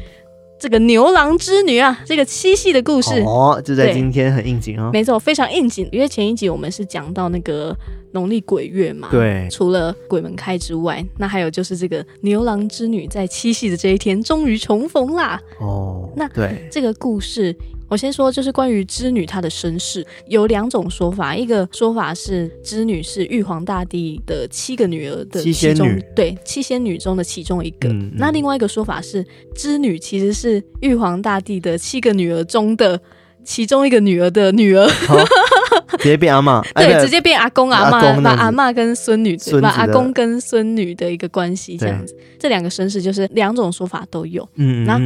[0.62, 4.90] 这个牛郎织女啊，这个七夕的故事哦，就在今天很应景哦。
[4.92, 7.76] 没错，非常应景，因为前一集我们是讲到那个
[8.12, 15.40] 农历鬼月嘛，对，除了鬼门开之外，那还有就是这个牛郎织女在七夕的这一天终于重逢啦。
[15.58, 17.52] 哦，那对这个故事。
[17.92, 27.90] 我先说，就是关于织女她的身世有两种说法，一个说法是织女是玉皇大帝的七个女儿的其中，对，七仙女中的其中一个。
[27.90, 29.22] 嗯嗯、那另外一个说法是，
[29.54, 32.98] 织女其实是玉皇大帝的七个女儿中的
[33.44, 35.22] 其中一个女儿的女儿，哦、
[35.98, 42.16] 直接变阿妈， 对，直接变阿公阿妈，把阿妈跟孙女，把阿公跟孙女的一个关系这样子。
[42.38, 44.48] 这两个身世就是两种说法都有。
[44.54, 44.98] 嗯，那。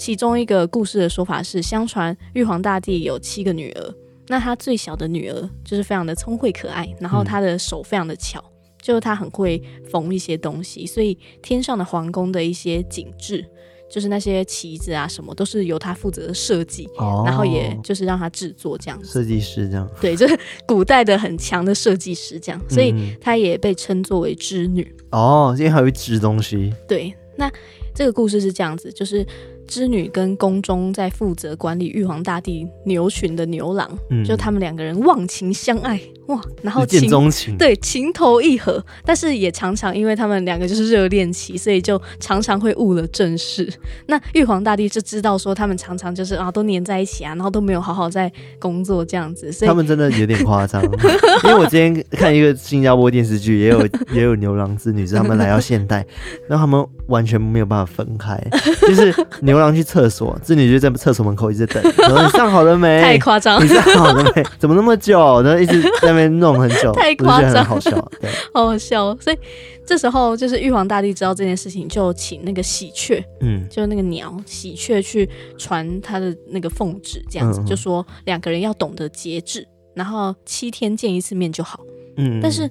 [0.00, 3.94] 其中一个故事的说法是，相传玉皇大帝有七个女儿，
[4.28, 13.44] 那他最小的女儿就是非常的聪慧可爱，然后她的手非常的巧，嗯、就是她很会缝一些东西，所以天上的皇宫的一些景致，
[13.90, 19.12] 就是那些旗子啊什么，都是由她负责设计，哦、然后也就是让她制作这样子。
[19.12, 20.34] 设计师这样，对，就是
[20.66, 24.96] 古代的很强的设计师这样，所以她也被称作为织女。
[25.10, 26.72] 哦，因为还会织东西。
[26.88, 27.52] 对，那
[27.94, 29.26] 这个故事是这样子，就是。
[29.70, 35.98] 织女跟宫中在负责管理玉皇大帝牛群的牛郎，嗯、就他们两个人忘情相爱
[36.30, 43.72] 哇，然后情，一见钟情，对，情投意合，但是也常常因为他们两个就是热恋期，所以就常常会误了正事。
[44.06, 50.82] 那玉皇大帝就知道说他们常常就是啊都黏在一起啊，然后都没有好好在工作这样子，所以他们真的有点夸张。
[50.82, 56.04] 因为我今天看一个新加坡电视剧，也有也有牛郎织女，是他们来到现代，
[56.48, 58.36] 然后他们完全没有办法分开，
[58.82, 59.60] 就是牛。
[59.60, 61.82] 郎去厕所，织女就在厕所门口一直等。
[61.98, 63.02] 然后你上好了没？
[63.02, 63.62] 太夸张！
[63.62, 64.42] 你上好了没？
[64.58, 65.42] 怎么那么久？
[65.42, 69.16] 然后一直在那边弄很久， 太夸张，好笑，对， 好好笑。
[69.20, 69.38] 所以
[69.86, 75.28] 这时候就是玉皇大帝知道这件事情，就请那个喜鹊，嗯，就那个鸟喜鹊去
[75.58, 81.80] 传他的那个奉旨，这样子就说两个人要懂得节制，然后七天见一次面就好。
[82.16, 82.70] 嗯，嗯，但是。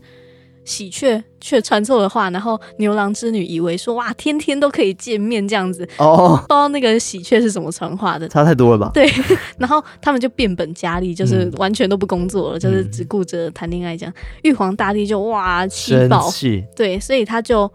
[0.66, 8.92] 喜鹊却传错了话，然后牛郎织女以为说哇，天天都可以见面这样子哦，不知道那个喜鹊是怎么传话的，差太多了吧？
[8.94, 9.10] 对，
[9.58, 14.14] 然后他们就变本加厉，就是完全都不工作了，嗯、就是只顾着谈恋爱这样。
[14.44, 17.72] 玉皇大帝就哇气爆，气对，所以他就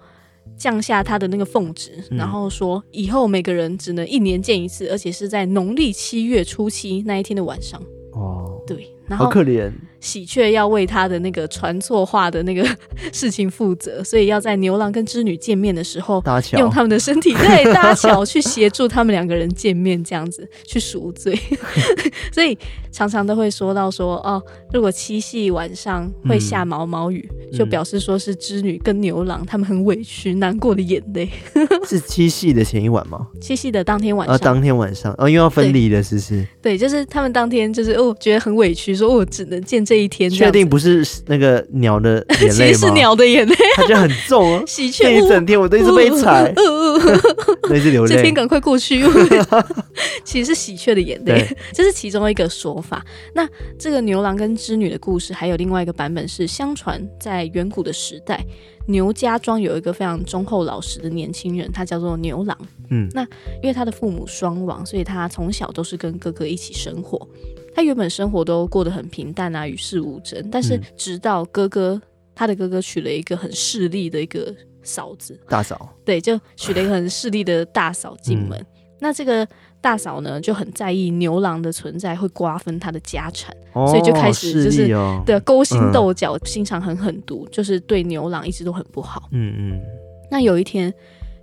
[0.56, 7.82] 降下他的那个奉旨，嗯、然后说以后每个人只能一年见一次，而且是在农历七月初七那一天的晚上。
[8.12, 9.72] 哦，对，然后好可怜。
[10.04, 12.62] 喜鹊要为他的那个传错话的那个
[13.10, 21.34] 事情负责，所以要在牛郎跟织女见面的时候，搭桥用他们的身体对搭桥去协助他们两个人见面，这样子去赎罪。
[22.30, 22.56] 所以
[22.92, 24.40] 常常都会说到说哦，
[24.72, 31.30] 如果七夕晚上会下毛毛雨，嗯、就表示说是织女跟牛郎他们很委屈难过的眼泪。
[31.88, 33.26] 是七夕的前一晚吗？
[33.40, 36.46] 七夕的当天晚上，哦，当天晚上哦，因为要分离了，是不是？
[36.60, 39.93] 对，就是他们当天就是哦，觉得很委屈，说我只能见这。
[39.94, 42.50] 这一天确定不是那个鸟的眼泪吗？
[42.50, 44.62] 其实是鸟的眼泪，它就很重哦。
[44.66, 46.52] 喜鹊一整天我都一直被踩，
[47.70, 48.16] 那是流泪。
[48.16, 49.04] 这天赶快过去，
[50.24, 53.06] 其实是喜鹊的眼泪，这是其中一个说法。
[53.34, 58.44] 那这个牛郎跟织女的故事，还有另外一个版本是：相传在远古的时代，
[58.88, 62.58] 牛家庄有一个非常忠厚老实的年轻人，他叫做牛郎。
[62.90, 63.22] 嗯，那
[63.62, 67.28] 因为他的父母双亡，所以他从小都是跟哥哥一起生活。
[67.74, 70.48] 他原本生活都过得很平淡啊，与世无争。
[70.50, 72.00] 但是直到哥哥，
[72.34, 78.58] 他的哥哥娶了一个很势利的一个嫂子，大嫂，对，就娶了一个很势利的大嫂进门。
[78.58, 78.66] 嗯、
[79.00, 79.46] 那这个
[79.80, 89.28] 大嫂呢就很在意牛郎的存在会瓜分他的家产，哦、所以就开始就是哦对勾心斗角，嗯、心肠很狠毒，就是对牛郎一直都很不好。
[89.32, 89.80] 嗯嗯。
[90.30, 90.92] 那有一天，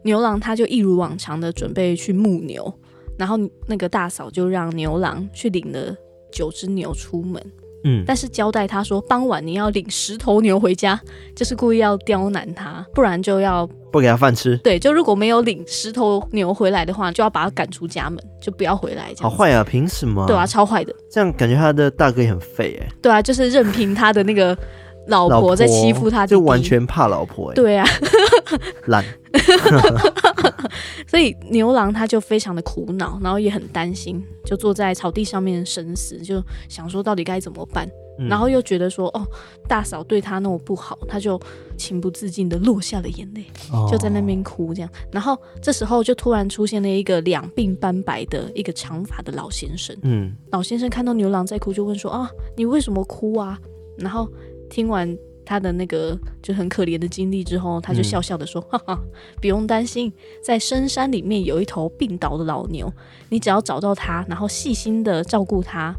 [0.04, 2.74] 牛郎他就一如往常的准备去牧牛，
[3.18, 5.96] 然后那个大嫂就让牛郎去领了
[6.32, 7.42] 九只牛出门。
[7.84, 11.02] 嗯，但是交代他说，傍晚你要领十头牛回家，
[11.36, 14.56] 就是故意要刁难他，不然就要不给他饭吃。
[14.58, 19.12] 对，就如果没有领十头牛回来的话，就要把他赶出家门，就不要回来。
[19.16, 19.64] 这样好坏啊！
[19.64, 20.28] 凭什么？
[20.28, 20.94] 对啊，超坏的。
[21.10, 22.88] 这样感觉他的大哥也很废哎。
[23.02, 24.56] 对啊，就是任凭他的那个
[25.08, 27.56] 老婆在欺负他弟弟，就完全怕老婆哎。
[27.56, 27.84] 对啊，
[28.86, 29.04] 懒。
[31.12, 37.86] 所以牛郎他就非常的苦恼，然后也很担心，就坐在草地上面深思，就想说到底该怎么办。
[38.18, 39.28] 嗯、然后又觉得说，哦，
[39.68, 41.38] 大嫂对他那么不好，他就
[41.76, 43.44] 情不自禁的落下了眼泪，
[43.74, 44.90] 哦、就在那边哭这样。
[45.12, 49.94] 然后这时候就突然出现了一个两鬓斑白的一个长发的老先生。
[50.04, 53.60] 嗯，老先生看到牛郎在哭，就问说，啊，你为什么哭啊？
[53.98, 54.32] 然后
[54.70, 55.14] 听完。
[55.46, 59.02] 他的那个就很可怜的经历之后，他就笑笑的说：“嗯、 哈哈，
[59.42, 60.12] 不用担心，
[60.44, 62.92] 在深山里面有一头病倒的老牛，
[63.30, 65.96] 你只要找到他，然后细心的照顾他，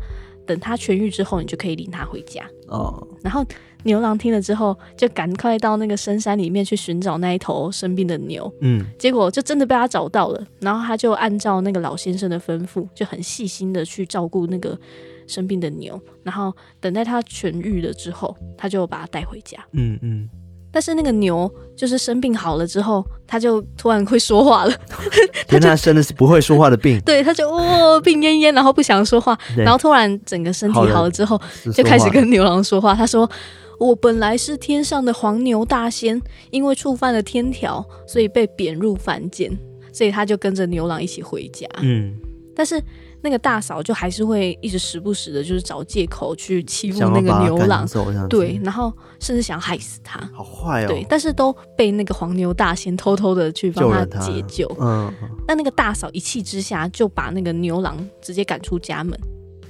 [0.47, 3.45] 等他痊愈之后，你就可以领他回家。”哦，然后
[3.85, 8.51] 牛郎听了之后，就赶快到那个深山里面去寻找那一头生病的牛。
[8.61, 14.79] 嗯，结果就真的被他找到了，然后他就按照那个老先生的吩咐，就很细心的去照顾那个。
[15.27, 19.59] 生病的牛，然后等待他痊愈了之后，他就把它带回家。
[19.73, 20.29] 嗯嗯。
[20.75, 24.73] 但是那个牛就是生病好了之后，他就突然会说话了。
[25.61, 26.99] 他生的是不会说话的病。
[27.05, 31.39] 对，他就哦病恹恹，然后不想说话，然后突然整个身体好了之后，
[31.75, 32.95] 就开始跟牛郎说话。
[32.95, 33.31] 他说
[33.79, 36.19] ：“我本来是天上的黄牛大仙，
[36.51, 39.55] 因为触犯了天条，所以被贬入凡间，
[39.93, 42.15] 所以他就跟着牛郎一起回家。”嗯，
[42.57, 42.83] 但是。
[43.23, 47.87] 那个大嫂就还是会一直时不时的，就是找借口去欺负那个牛郎，
[48.29, 50.89] 对，然后甚至想害死他，好坏哦。
[50.89, 54.67] 对，但是都被那个黄牛大仙偷偷的去帮他解救。
[54.67, 55.13] 救嗯，
[55.47, 59.19] 那那个大嫂一气之下就把那个牛郎直接赶出家门。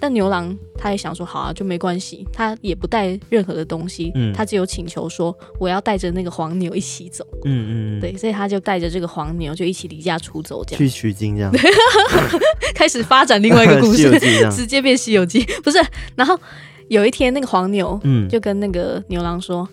[0.03, 10.79] 但牛郎他也想说好啊，就没关系，他也不带任何的东西，嗯，他只有请求说我要带着那个黄牛一起走，嗯嗯，对，所以他就带着这个黄牛就一起离家出走，这样。
[10.79, 11.53] 去取经这样，
[12.75, 14.11] 开始发展另外一个故事，
[14.51, 15.79] 直接变西游记，不是？
[16.17, 16.37] 然后
[16.89, 19.69] 有一天那个黄牛，嗯，就跟那个牛郎说，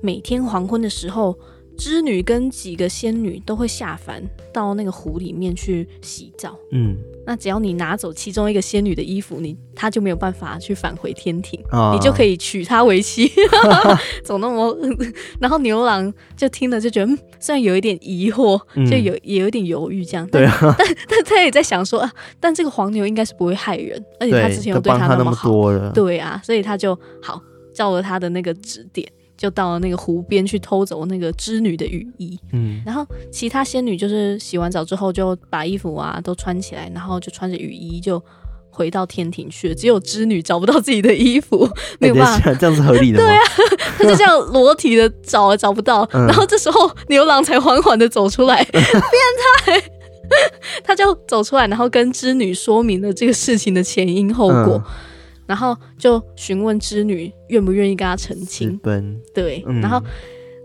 [0.00, 1.36] 每天黄昏的时候。
[1.74, 6.54] 织女跟几个仙女都会下凡到那个湖里面去洗澡。
[6.70, 13.30] 嗯，那只要你拿走其中一个仙女的衣服，你她就没有办法去返回天庭，哦、你就可以娶她为妻。
[14.24, 14.76] 总那么，
[15.40, 20.26] 然后牛郎就听了就觉得，嗯，虽然有一点疑惑，就有、嗯、也有一点犹豫这样。
[20.28, 25.50] 对啊， 但但他也在想说啊，但这个黄牛应该是不会害人，而且他之前又对他那么好，
[25.94, 27.40] 对啊，所以他就好
[27.72, 29.08] 照了他的那个指点。
[29.42, 38.22] 就到了那个湖边去偷走那个织女的雨衣，嗯，然后其他仙女就是洗完澡之后就把衣服啊都穿起来，然后就穿着雨衣就
[38.70, 39.74] 回到天庭去了。
[39.74, 43.24] 只有织女找不到自己的衣服， 没有办法，这样是合理的吗？
[43.26, 43.42] 对啊，
[43.98, 48.84] 她就这样裸体的找找不到，然后这时候牛郎才缓缓的走出来， 变
[49.64, 49.82] 态，
[50.84, 54.80] 他就走出来，然后跟织女说明了这个事情的前因后果。
[55.52, 60.02] 然后就询问织女愿不愿意跟他成亲，奔对，嗯、然后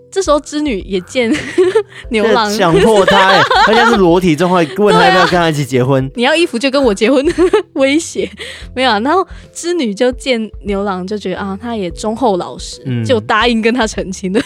[0.10, 1.30] 这时候织女也见
[2.10, 6.06] 牛郎强迫他， 他像是裸体状态，问他要不要跟他一起结婚。
[6.06, 7.21] 啊、你要衣服就跟我结婚，
[7.76, 8.32] 威胁
[8.73, 9.00] 没有、啊。
[9.02, 14.41] 然后织女就见牛郎就觉得啊，他也忠厚老实，嗯、就答应跟他成亲的。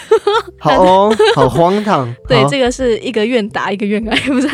[0.58, 2.12] 好哦，好荒唐。
[2.26, 4.48] 对，这个是一个愿打一个愿挨，不是？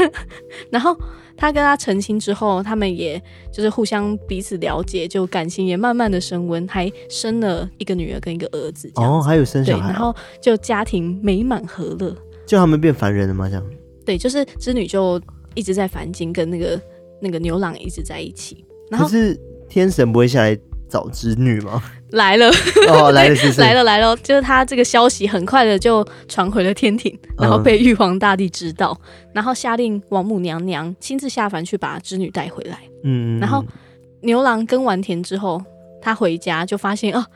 [0.70, 0.94] 然后。
[1.38, 3.22] 他跟他成亲之后，他们也
[3.52, 8.90] 就是互相彼此了解，就感情也慢慢的升温，还生了一个女儿跟一个儿子。
[8.96, 12.12] 哦，还有生小孩，然后就家庭美满和乐。
[12.44, 13.48] 就他们变凡人了吗？
[13.48, 13.64] 这样？
[14.04, 15.20] 对，就是织女就
[15.54, 16.80] 一直在凡间，跟那个
[17.20, 18.64] 那个牛郎一直在一起。
[18.90, 20.58] 然后可是天神不会下来
[20.88, 21.82] 找织女吗？
[22.10, 22.50] 来了
[22.88, 32.78] 哦，来了是是， 来了来了，就是他这个消息很快的就传回了天庭，然后被玉皇大帝知道，嗯、然后下令王母娘娘亲自下凡去把织女带回来。
[33.04, 33.62] 嗯，然后
[34.22, 35.62] 牛郎耕完田之后，
[36.00, 37.26] 他回家就发现啊，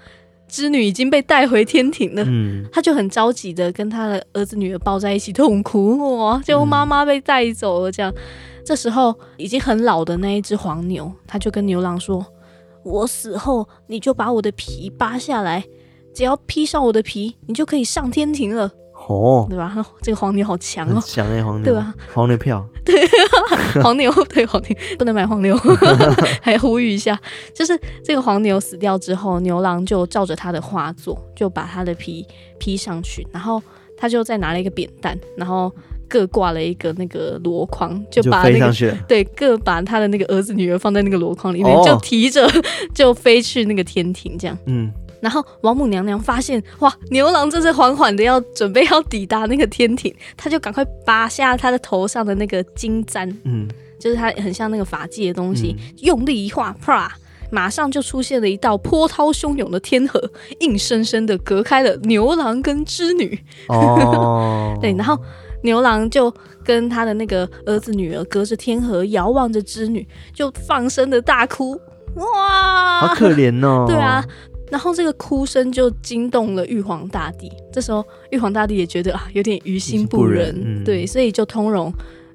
[0.48, 2.24] 织女已经被带回天庭了。
[2.26, 8.10] 嗯，他就很着急的跟他的儿子女儿抱在一起痛哭，哇，就妈妈被带走了这样。
[8.10, 8.22] 嗯、
[8.64, 12.24] 这时候已经很老的那一只黄牛，他就跟牛郎说。
[12.84, 15.64] 我死后，你就把我的皮扒下来，
[16.14, 18.70] 只要披上我的皮，你就可以上天庭了。
[19.08, 19.74] 哦，对吧？
[20.00, 21.92] 这个黄牛好强哦，强哎，黄牛，对吧？
[22.14, 22.94] 黄牛票， 对，
[23.82, 25.56] 黄牛对黄牛不能买黄牛，
[26.40, 27.20] 还呼吁一下，
[27.52, 32.24] 就是这个黄牛死掉之后，牛郎就照着他的画作，就把他的皮
[32.60, 33.60] 披上去，然后
[33.96, 35.72] 他就再拿了一个扁担，然后
[36.12, 38.70] 各挂了一个那个箩筐，就把那个
[39.08, 42.46] 对各把他的那个儿子女儿放在那个箩筐里面，哦、就提着
[42.94, 44.92] 就飞去那个天庭，这样，嗯。
[45.22, 53.66] 然后王母娘娘发现，哇，牛郎这是缓缓的要准备要抵达那个天庭，她就赶快拔下他的头上的那个金簪，嗯，
[53.98, 57.10] 就是他很像那个发髻的东西，嗯、用力一划，啪，
[57.52, 60.20] 马上就出现了一道波涛汹涌的天河，
[60.58, 63.38] 硬生生的隔开了牛郎跟织女。
[63.68, 65.16] 哦， 对，然后
[65.62, 66.32] 牛郎就
[66.64, 71.72] 跟他的那个儿子女儿隔着天河遥望着织女，就放声的大哭，
[72.16, 73.86] 哇，好可怜哦。
[73.88, 74.24] 对啊。
[74.70, 81.92] 然后这个哭声就惊动了玉皇大帝，这时候玉皇大帝也觉得啊有点于心不忍，不忍嗯、对，所以就通融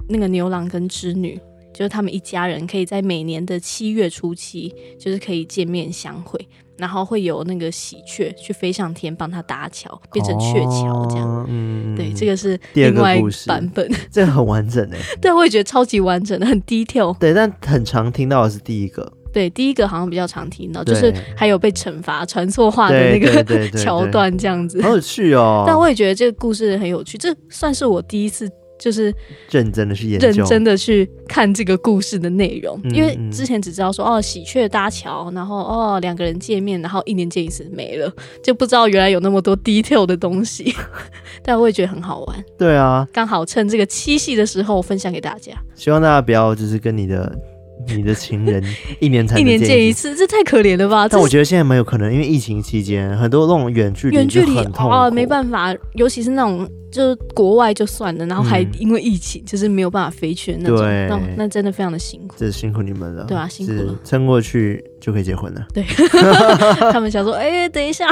[0.07, 1.35] 那个牛郎跟织女，
[1.73, 6.39] 就是他们一家人可以在每年的七月初七，就是可以见面相会，
[6.77, 11.27] 然后会有那个喜鹊去飞上天帮他搭桥，变成鹊桥这样。
[11.27, 17.11] 哦、嗯，对，这个是另外一个版本， 这个很完整哎， 对，我也觉得超级完整的，很低调。
[17.19, 19.11] 对，但很常听到的是第一个。
[19.33, 25.63] 对，第一个好像比较常听到，就是还有被惩罚传错话的那个桥段这样子，好有趣哦。
[25.67, 29.13] 但我也觉得这个故事很有趣，这算是我第一次就是
[29.49, 38.11] 认真的去研究，认真的去看这个故事的内容，因为之前只知道说哦喜鹊搭桥，然后哦两个人见面，然后一年见一次没了，
[38.43, 40.75] 就不知道原来有那么多 detail 的东西。
[41.43, 42.45] 但我也觉得很好玩。
[42.57, 47.56] 对啊，刚好趁这个七夕的时候分享给大家，希望大家不要就是跟你的。
[47.95, 48.63] 你的情人
[48.99, 51.07] 一年才一年见一次，这太可怜了吧？
[51.07, 54.57] 但我觉得现在蛮有可能，因为疫情期间很多那种远距离远距离
[54.89, 60.79] 啊，没办法，尤其是那种就是国外就算了，然后还因为疫情就是没有办法飞去的那种，
[61.09, 65.65] 那那真的非常的辛苦，这是辛苦你们了，对啊，辛苦了，撑过去就可以结婚了。
[65.73, 65.83] 对，
[66.91, 68.07] 他们想说，哎，等一下，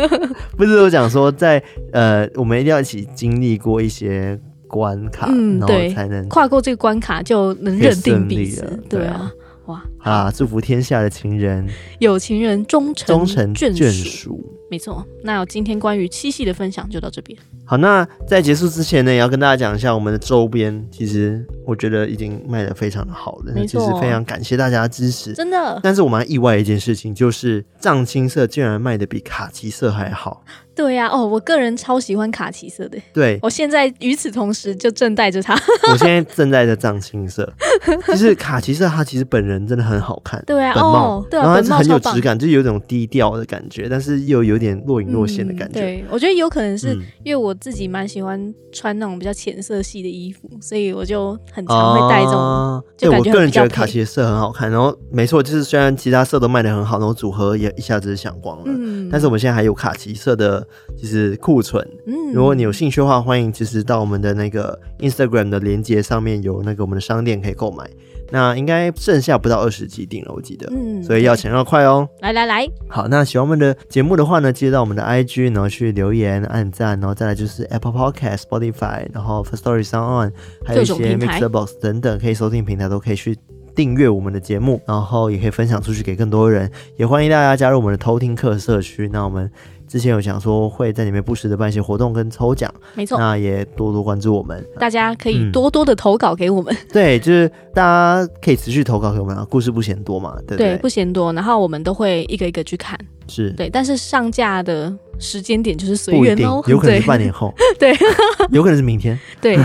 [0.56, 1.62] 不是我讲说，在
[1.92, 4.38] 呃，我们一定要一起经历过一些。
[4.68, 8.80] 关卡，嗯，对，才能跨过这个关卡，就能认定彼此。
[8.88, 9.32] 对啊，
[9.66, 10.30] 哇啊！
[10.30, 11.66] 祝福天下的情人，
[11.98, 14.57] 有情人终成终成眷属。
[14.70, 17.38] 没错，那我今天关于七夕的分享就到这边。
[17.64, 25.80] 好，那在结束之前呢，也要跟大家讲一下我们的周边，其实我觉得已经卖得非常的好了，其实非常感谢大家的支持，真的。
[25.82, 30.44] 但是我蛮意外的一件事情，就是藏青色竟然卖得比卡其色还好。
[30.78, 32.96] 对呀、啊，哦，我个人超喜欢卡其色的。
[33.12, 35.52] 对，我现在与此同时就正带着它。
[35.90, 37.52] 我现在正带着藏青色，
[38.06, 40.40] 就是卡其色，它其实本人真的很好看。
[40.46, 45.80] 对啊，哦、对啊，然后它是很有质感，就有一种低调的感觉，但是又有点若隐若现的感觉。
[45.80, 46.94] 嗯、对，我觉得有可能是
[47.24, 52.38] 因为我自己蛮喜欢穿那种比较浅色系的衣服，所以我就很常会带这种。
[52.38, 54.70] 啊、就感对，我个人觉得卡其色很好看。
[54.70, 58.64] 然后没错，就是虽然其他色都卖的很好，然后组合也一下子就抢光了。
[58.66, 61.38] 嗯，但是我们现在还有卡其色的，就是。
[61.38, 67.88] 库存，嗯，如果你有兴趣的话，欢迎其实到我们的那个 Instagram 的链接上面有那个我们的商店可以购买。
[68.30, 72.08] 那应该剩下不到二十几订了，我记得，嗯，所以要抢要快哦。
[72.20, 80.32] 来来来，好，那喜欢我们的节目的话呢，记得到我们的 IG，然后去留言、按赞，然后再来就是 Apple Podcast、Spotify，然后 Firstory、SoundOn，
[80.64, 83.36] 还有一些 Mixerbox 等等可以收听平台都可以去
[83.74, 86.70] 订阅我们的节目，然后也可以分享出去给更多人。
[86.96, 89.08] 也欢迎大家加入我们的偷听客社区。
[89.12, 89.50] 那我们。
[89.88, 100.74] 之前有想说会在里面不时的办一些活动跟抽奖，没错，那也多多关注我们，大家可以多多的投稿给我们，嗯、对，就是大家可以持续投稿给我们啊，故事不嫌多嘛，对不对？
[100.74, 103.50] 对，不嫌多，然后我们都会一个一个去看，是。
[103.52, 107.96] 对，但是上架的时间点就是随缘哦， 有可能是半年后， 对，
[108.52, 109.56] 有可能是明天，对，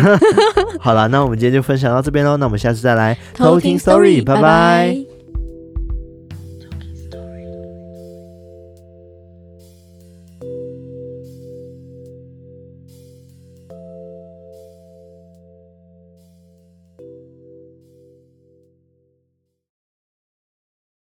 [0.79, 4.41] 好了，那我们今天就分享到这边喽，那我们下次再来偷听 story，拜拜。
[4.41, 5.12] 拜拜。